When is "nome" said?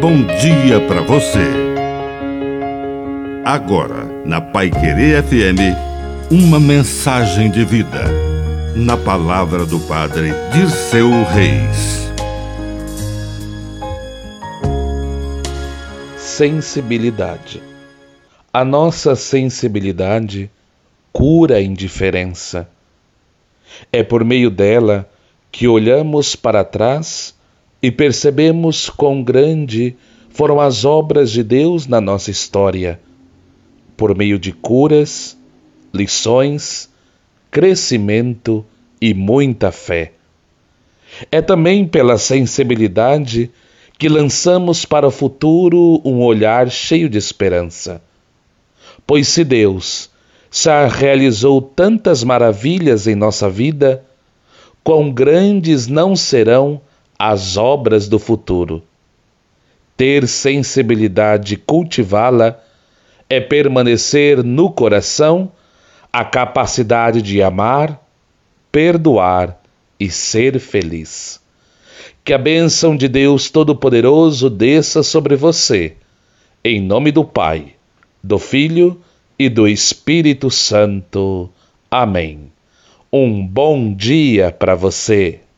76.80-77.12